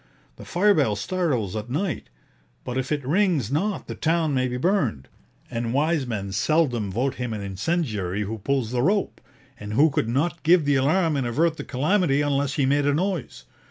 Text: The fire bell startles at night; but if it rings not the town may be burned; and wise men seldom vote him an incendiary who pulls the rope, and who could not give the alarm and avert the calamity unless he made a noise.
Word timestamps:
The 0.37 0.45
fire 0.45 0.73
bell 0.73 0.95
startles 0.95 1.55
at 1.55 1.69
night; 1.69 2.09
but 2.63 2.75
if 2.75 2.91
it 2.91 3.05
rings 3.05 3.51
not 3.51 3.85
the 3.85 3.93
town 3.93 4.33
may 4.33 4.47
be 4.47 4.57
burned; 4.57 5.07
and 5.51 5.75
wise 5.75 6.07
men 6.07 6.31
seldom 6.31 6.91
vote 6.91 7.13
him 7.21 7.33
an 7.33 7.41
incendiary 7.41 8.23
who 8.23 8.39
pulls 8.39 8.71
the 8.71 8.81
rope, 8.81 9.21
and 9.59 9.73
who 9.73 9.91
could 9.91 10.09
not 10.09 10.41
give 10.41 10.65
the 10.65 10.75
alarm 10.75 11.15
and 11.17 11.27
avert 11.27 11.57
the 11.57 11.63
calamity 11.63 12.21
unless 12.23 12.53
he 12.55 12.65
made 12.65 12.87
a 12.87 12.95
noise. 12.95 13.45